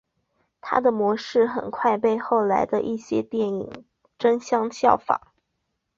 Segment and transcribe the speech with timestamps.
[0.61, 3.85] 它的模式很快被后来的一些电影
[4.17, 5.21] 争相效仿。